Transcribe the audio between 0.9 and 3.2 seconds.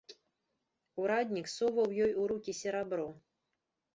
Ураднік соваў ёй у рукі серабро.